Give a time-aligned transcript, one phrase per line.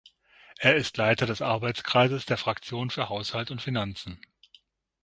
[0.57, 4.19] Er ist Leiter des Arbeitskreises der Fraktion für Haushalt und Finanzen.